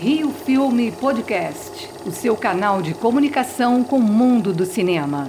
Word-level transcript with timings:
Rio 0.00 0.30
Filme 0.30 0.92
Podcast, 0.92 1.90
o 2.06 2.12
seu 2.12 2.36
canal 2.36 2.80
de 2.80 2.94
comunicação 2.94 3.82
com 3.82 3.98
o 3.98 4.00
mundo 4.00 4.52
do 4.52 4.64
cinema. 4.64 5.28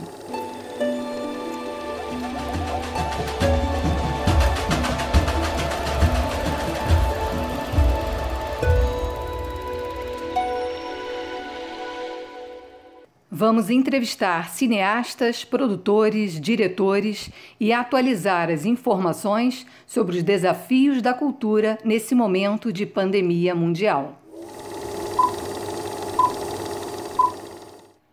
Vamos 13.32 13.72
entrevistar 13.72 14.52
cineastas, 14.52 15.44
produtores, 15.44 16.40
diretores 16.40 17.32
e 17.60 17.74
atualizar 17.74 18.52
as 18.52 18.66
informações 18.66 19.66
sobre 19.88 20.18
os 20.18 20.22
desafios 20.22 21.02
da 21.02 21.16
cultura 21.16 21.80
nesse 21.84 22.14
momento 22.14 22.72
de 22.72 22.86
pandemia 22.86 23.56
mundial. 23.56 24.29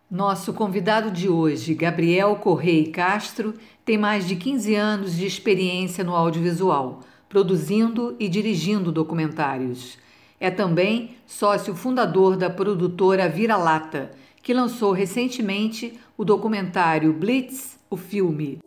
Nosso 0.09 0.53
convidado 0.53 1.11
de 1.11 1.27
hoje, 1.27 1.73
Gabriel 1.73 2.37
Correia 2.37 2.89
Castro, 2.91 3.53
tem 3.83 3.97
mais 3.97 4.25
de 4.25 4.37
15 4.37 4.73
anos 4.73 5.13
de 5.17 5.25
experiência 5.25 6.01
no 6.01 6.15
audiovisual, 6.15 7.01
produzindo 7.27 8.15
e 8.17 8.29
dirigindo 8.29 8.89
documentários. 8.89 9.97
É 10.39 10.49
também 10.49 11.17
sócio 11.25 11.75
fundador 11.75 12.37
da 12.37 12.49
produtora 12.49 13.27
Vira 13.27 13.57
Lata 13.57 14.11
que 14.41 14.53
lançou 14.53 14.93
recentemente 14.93 15.99
o 16.17 16.23
documentário 16.23 17.11
Blitz, 17.11 17.77
o 17.89 17.97
filme. 17.97 18.59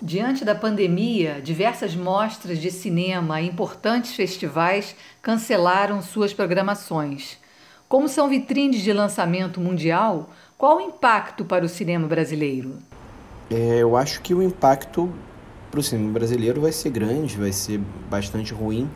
Diante 0.00 0.44
da 0.44 0.54
pandemia, 0.54 1.40
diversas 1.42 1.96
mostras 1.96 2.60
de 2.60 2.70
cinema 2.70 3.40
e 3.40 3.48
importantes 3.48 4.14
festivais 4.14 4.94
cancelaram 5.20 6.00
suas 6.00 6.32
programações. 6.32 7.41
Como 7.92 8.08
são 8.08 8.26
vitrines 8.26 8.80
de 8.80 8.90
lançamento 8.90 9.60
mundial, 9.60 10.30
qual 10.56 10.78
o 10.78 10.80
impacto 10.80 11.44
para 11.44 11.62
o 11.62 11.68
cinema 11.68 12.08
brasileiro? 12.08 12.78
É, 13.50 13.82
eu 13.82 13.98
acho 13.98 14.22
que 14.22 14.32
o 14.32 14.42
impacto 14.42 15.12
para 15.70 15.78
o 15.78 15.82
cinema 15.82 16.10
brasileiro 16.10 16.58
vai 16.58 16.72
ser 16.72 16.88
grande, 16.88 17.36
vai 17.36 17.52
ser 17.52 17.78
bastante 18.08 18.54
ruim, 18.54 18.88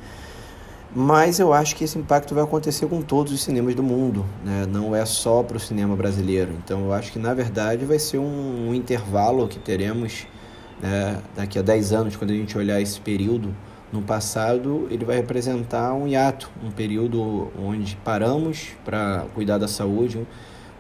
mas 0.94 1.38
eu 1.38 1.52
acho 1.52 1.76
que 1.76 1.84
esse 1.84 1.98
impacto 1.98 2.34
vai 2.34 2.42
acontecer 2.42 2.86
com 2.86 3.02
todos 3.02 3.34
os 3.34 3.42
cinemas 3.42 3.74
do 3.74 3.82
mundo, 3.82 4.24
né? 4.42 4.64
não 4.66 4.96
é 4.96 5.04
só 5.04 5.42
para 5.42 5.58
o 5.58 5.60
cinema 5.60 5.94
brasileiro. 5.94 6.54
Então 6.64 6.86
eu 6.86 6.94
acho 6.94 7.12
que 7.12 7.18
na 7.18 7.34
verdade 7.34 7.84
vai 7.84 7.98
ser 7.98 8.16
um, 8.16 8.70
um 8.70 8.74
intervalo 8.74 9.46
que 9.46 9.58
teremos 9.58 10.26
né? 10.80 11.20
daqui 11.36 11.58
a 11.58 11.62
10 11.62 11.92
anos, 11.92 12.16
quando 12.16 12.30
a 12.30 12.34
gente 12.34 12.56
olhar 12.56 12.80
esse 12.80 12.98
período 12.98 13.54
no 13.92 14.02
passado, 14.02 14.88
ele 14.90 15.04
vai 15.04 15.16
representar 15.16 15.94
um 15.94 16.08
hiato, 16.08 16.50
um 16.62 16.70
período 16.70 17.50
onde 17.58 17.96
paramos 17.96 18.70
para 18.84 19.24
cuidar 19.34 19.58
da 19.58 19.68
saúde, 19.68 20.26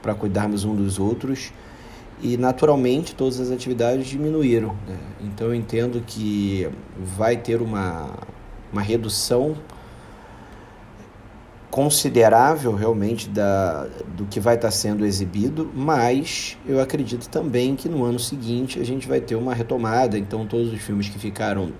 para 0.02 0.14
cuidarmos 0.14 0.64
um 0.64 0.74
dos 0.74 0.98
outros 0.98 1.52
e 2.20 2.36
naturalmente 2.36 3.14
todas 3.14 3.38
as 3.40 3.50
atividades 3.50 4.06
diminuíram. 4.06 4.74
Né? 4.86 4.96
Então 5.20 5.48
eu 5.48 5.54
entendo 5.54 6.02
que 6.06 6.68
vai 6.98 7.36
ter 7.36 7.60
uma, 7.60 8.10
uma 8.72 8.82
redução 8.82 9.56
considerável 11.70 12.74
realmente 12.74 13.28
da, 13.28 13.86
do 14.16 14.24
que 14.24 14.40
vai 14.40 14.54
estar 14.54 14.70
sendo 14.70 15.04
exibido, 15.04 15.70
mas 15.74 16.56
eu 16.66 16.80
acredito 16.80 17.28
também 17.28 17.76
que 17.76 17.88
no 17.88 18.02
ano 18.02 18.18
seguinte 18.18 18.80
a 18.80 18.84
gente 18.84 19.06
vai 19.06 19.20
ter 19.20 19.34
uma 19.34 19.52
retomada, 19.52 20.18
então 20.18 20.46
todos 20.46 20.72
os 20.72 20.80
filmes 20.80 21.08
que 21.08 21.18
ficaram 21.18 21.72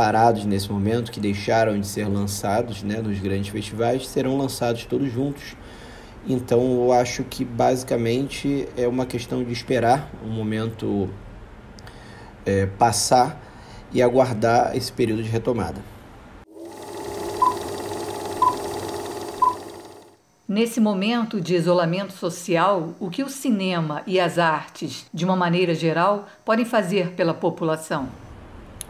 parados 0.00 0.46
nesse 0.46 0.72
momento, 0.72 1.12
que 1.12 1.20
deixaram 1.20 1.78
de 1.78 1.86
ser 1.86 2.08
lançados 2.08 2.82
né, 2.82 3.02
nos 3.02 3.18
grandes 3.18 3.50
festivais, 3.50 4.08
serão 4.08 4.34
lançados 4.38 4.86
todos 4.86 5.12
juntos. 5.12 5.54
Então 6.26 6.58
eu 6.72 6.90
acho 6.90 7.22
que 7.22 7.44
basicamente 7.44 8.66
é 8.78 8.88
uma 8.88 9.04
questão 9.04 9.44
de 9.44 9.52
esperar 9.52 10.10
um 10.24 10.30
momento 10.30 11.10
é, 12.46 12.64
passar 12.64 13.38
e 13.92 14.00
aguardar 14.00 14.74
esse 14.74 14.90
período 14.90 15.22
de 15.22 15.28
retomada. 15.28 15.82
Nesse 20.48 20.80
momento 20.80 21.42
de 21.42 21.54
isolamento 21.54 22.14
social, 22.14 22.94
o 22.98 23.10
que 23.10 23.22
o 23.22 23.28
cinema 23.28 24.00
e 24.06 24.18
as 24.18 24.38
artes, 24.38 25.04
de 25.12 25.26
uma 25.26 25.36
maneira 25.36 25.74
geral, 25.74 26.26
podem 26.42 26.64
fazer 26.64 27.10
pela 27.10 27.34
população? 27.34 28.08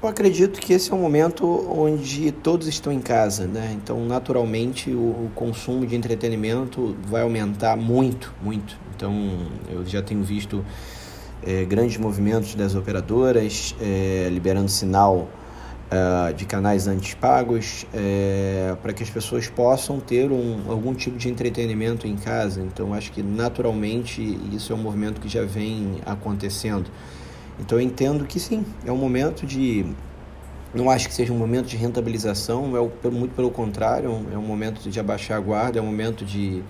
Eu 0.03 0.09
acredito 0.09 0.61
que 0.61 0.73
esse 0.73 0.91
é 0.91 0.95
um 0.95 0.99
momento 0.99 1.47
onde 1.71 2.33
todos 2.33 2.67
estão 2.67 2.91
em 2.91 3.01
casa, 3.01 3.47
né? 3.47 3.77
Então, 3.77 4.03
naturalmente, 4.07 4.91
o, 4.91 5.31
consumo 5.35 5.87
de 5.87 5.95
entretenimento 5.95 6.97
vai 7.07 7.21
aumentar 7.21 7.77
muito, 7.77 8.33
muito. 8.43 8.79
Então, 8.97 9.13
eu 9.71 9.85
já 9.85 10.01
tenho 10.01 10.23
visto 10.23 10.65
é, 11.43 11.67
grandes 11.67 11.99
movimentos 11.99 12.55
das 12.55 12.75
operadoras 12.75 13.77
é, 13.79 14.27
liberando 14.33 14.71
sinal 14.71 15.29
uh, 15.91 16.33
de 16.33 16.47
canais 16.47 16.87
antes 16.87 17.13
pagos 17.13 17.85
é, 17.93 18.75
para 18.81 18.95
que 18.95 19.03
as 19.03 19.11
pessoas 19.11 19.49
possam 19.49 20.01
ter 20.01 20.33
um, 20.33 20.63
algum 20.71 20.95
tipo 20.95 21.19
de 21.19 21.29
entretenimento 21.29 22.07
em 22.07 22.17
casa. 22.17 22.63
Então, 22.63 22.95
acho 22.95 23.13
que 23.13 23.23
naturalmente 23.23 24.23
isso 24.51 24.73
é 24.73 24.77
um 24.77 24.81
movimento 24.81 25.21
que 25.21 25.29
já 25.29 25.45
vem 25.45 25.99
acontecendo. 26.07 26.91
Então, 27.61 27.79
eu 27.79 27.85
entendo 27.85 28.25
que 28.25 28.41
sim, 28.41 28.65
é 28.87 28.91
um 28.91 28.97
momento 28.97 29.47
de. 29.47 29.85
Não 30.75 30.89
acho 30.89 31.09
que 31.09 31.15
seja 31.15 31.33
um 31.33 31.37
momento 31.37 31.67
de 31.67 31.77
rentabilização, 31.77 32.73
é 32.77 33.11
muito 33.11 33.35
pelo 33.35 33.51
contrário, 33.51 34.25
é 34.33 34.39
um 34.39 34.43
momento 34.43 34.89
de 34.89 35.01
abaixar 35.01 35.37
a 35.37 35.41
guarda, 35.41 35.79
é 35.79 35.83
um 35.83 35.87
momento 35.87 36.25
de 36.25 36.63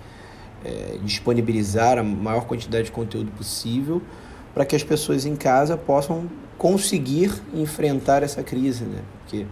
é, 0.65 0.97
disponibilizar 1.03 1.99
a 1.99 2.03
maior 2.03 2.45
quantidade 2.45 2.85
de 2.85 2.91
conteúdo 2.91 3.31
possível 3.31 4.01
para 4.53 4.65
que 4.65 4.75
as 4.75 4.83
pessoas 4.83 5.25
em 5.25 5.35
casa 5.35 5.77
possam 5.77 6.27
conseguir 6.57 7.31
enfrentar 7.53 8.23
essa 8.23 8.43
crise, 8.43 8.83
né? 8.83 8.99
Porque 9.19 9.45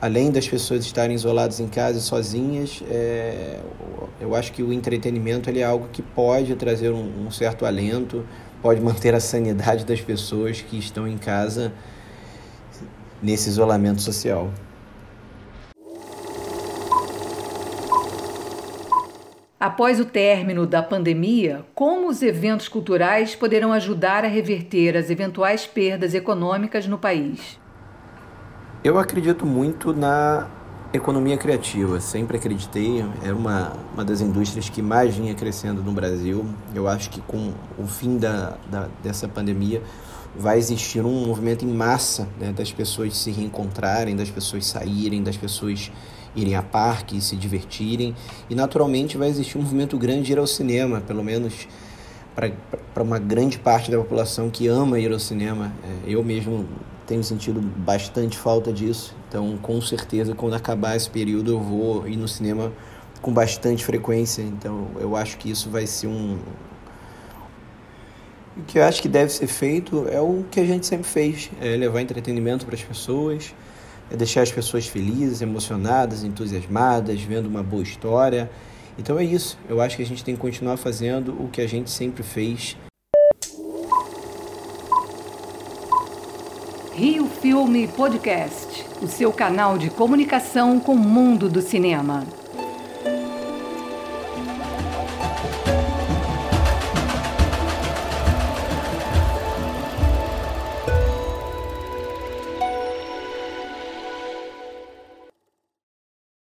além 0.00 0.30
das 0.30 0.48
pessoas 0.48 0.84
estarem 0.84 1.14
isoladas 1.14 1.60
em 1.60 1.68
casa 1.68 2.00
sozinhas, 2.00 2.82
é, 2.88 3.60
eu 4.20 4.34
acho 4.34 4.52
que 4.52 4.62
o 4.62 4.72
entretenimento 4.72 5.50
ele 5.50 5.60
é 5.60 5.64
algo 5.64 5.88
que 5.92 6.02
pode 6.02 6.54
trazer 6.56 6.90
um, 6.90 7.26
um 7.26 7.30
certo 7.30 7.66
alento, 7.66 8.24
pode 8.64 8.80
manter 8.80 9.14
a 9.14 9.20
sanidade 9.20 9.84
das 9.84 10.00
pessoas 10.00 10.62
que 10.62 10.78
estão 10.78 11.06
em 11.06 11.18
casa 11.18 11.70
nesse 13.22 13.50
isolamento 13.50 14.00
social. 14.00 14.50
Após 19.60 20.00
o 20.00 20.06
término 20.06 20.66
da 20.66 20.82
pandemia, 20.82 21.62
como 21.74 22.08
os 22.08 22.22
eventos 22.22 22.66
culturais 22.66 23.34
poderão 23.34 23.70
ajudar 23.70 24.24
a 24.24 24.28
reverter 24.28 24.96
as 24.96 25.10
eventuais 25.10 25.66
perdas 25.66 26.14
econômicas 26.14 26.86
no 26.86 26.96
país? 26.96 27.60
Eu 28.82 28.98
acredito 28.98 29.44
muito 29.44 29.92
na 29.92 30.48
economia 30.96 31.36
criativa, 31.36 32.00
sempre 32.00 32.36
acreditei, 32.36 33.04
é 33.22 33.32
uma, 33.32 33.72
uma 33.92 34.04
das 34.04 34.20
indústrias 34.20 34.68
que 34.68 34.80
mais 34.80 35.14
vinha 35.16 35.34
crescendo 35.34 35.82
no 35.82 35.92
Brasil. 35.92 36.44
Eu 36.74 36.86
acho 36.86 37.10
que 37.10 37.20
com 37.20 37.52
o 37.78 37.86
fim 37.86 38.16
da, 38.16 38.56
da 38.70 38.88
dessa 39.02 39.26
pandemia 39.26 39.82
vai 40.36 40.58
existir 40.58 41.04
um 41.04 41.26
movimento 41.26 41.64
em 41.64 41.72
massa 41.72 42.28
né, 42.38 42.52
das 42.52 42.72
pessoas 42.72 43.16
se 43.16 43.30
reencontrarem, 43.30 44.16
das 44.16 44.30
pessoas 44.30 44.66
saírem, 44.66 45.22
das 45.22 45.36
pessoas 45.36 45.90
irem 46.34 46.56
a 46.56 46.62
parque, 46.62 47.20
se 47.20 47.36
divertirem. 47.36 48.14
E 48.50 48.54
naturalmente 48.54 49.16
vai 49.16 49.28
existir 49.28 49.58
um 49.58 49.62
movimento 49.62 49.96
grande 49.96 50.22
de 50.22 50.32
ir 50.32 50.38
ao 50.38 50.46
cinema, 50.46 51.00
pelo 51.00 51.22
menos 51.22 51.68
para 52.34 53.02
uma 53.02 53.18
grande 53.18 53.58
parte 53.58 53.90
da 53.90 53.98
população 53.98 54.50
que 54.50 54.66
ama 54.66 54.98
ir 54.98 55.12
ao 55.12 55.20
cinema. 55.20 55.72
É, 55.84 56.10
eu 56.12 56.22
mesmo 56.24 56.66
tenho 57.06 57.22
sentido 57.22 57.60
bastante 57.60 58.38
falta 58.38 58.72
disso, 58.72 59.14
então 59.28 59.56
com 59.58 59.80
certeza 59.80 60.34
quando 60.34 60.54
acabar 60.54 60.96
esse 60.96 61.08
período 61.08 61.52
eu 61.52 61.60
vou 61.60 62.08
ir 62.08 62.16
no 62.16 62.28
cinema 62.28 62.72
com 63.20 63.32
bastante 63.32 63.84
frequência. 63.84 64.42
Então 64.42 64.88
eu 64.98 65.16
acho 65.16 65.36
que 65.38 65.50
isso 65.50 65.70
vai 65.70 65.86
ser 65.86 66.06
um. 66.06 66.38
O 68.56 68.62
que 68.62 68.78
eu 68.78 68.84
acho 68.84 69.02
que 69.02 69.08
deve 69.08 69.32
ser 69.32 69.46
feito 69.46 70.06
é 70.08 70.20
o 70.20 70.44
que 70.50 70.60
a 70.60 70.64
gente 70.64 70.86
sempre 70.86 71.06
fez: 71.06 71.50
é 71.60 71.76
levar 71.76 72.00
entretenimento 72.00 72.64
para 72.64 72.74
as 72.74 72.82
pessoas 72.82 73.54
é 74.10 74.16
deixar 74.16 74.42
as 74.42 74.52
pessoas 74.52 74.86
felizes, 74.86 75.40
emocionadas, 75.40 76.24
entusiasmadas, 76.24 77.20
vendo 77.22 77.46
uma 77.46 77.62
boa 77.62 77.82
história. 77.82 78.50
Então 78.98 79.18
é 79.18 79.24
isso. 79.24 79.58
Eu 79.68 79.80
acho 79.80 79.96
que 79.96 80.02
a 80.02 80.06
gente 80.06 80.22
tem 80.22 80.34
que 80.34 80.40
continuar 80.40 80.76
fazendo 80.76 81.32
o 81.42 81.48
que 81.48 81.60
a 81.60 81.66
gente 81.66 81.90
sempre 81.90 82.22
fez. 82.22 82.76
Rio 86.96 87.26
Filme 87.26 87.88
Podcast, 87.88 88.86
o 89.02 89.08
seu 89.08 89.32
canal 89.32 89.76
de 89.76 89.90
comunicação 89.90 90.78
com 90.78 90.94
o 90.94 90.96
mundo 90.96 91.48
do 91.48 91.60
cinema. 91.60 92.24